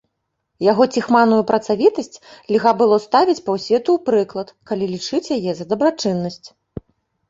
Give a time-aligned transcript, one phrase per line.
[0.71, 2.21] Яго ціхманую працавітасць
[2.55, 6.45] льга было ставіць паўсвету ў прыклад, калі лічыць яе за дабрачыннасць.